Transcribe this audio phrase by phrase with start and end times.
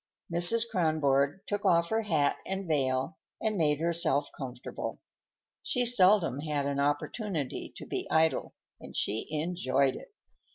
[0.33, 0.65] Mrs.
[0.67, 4.99] Kronborg took off her hat and veil and made herself comfortable.
[5.61, 10.11] She seldom had an opportunity to be idle, and she enjoyed it.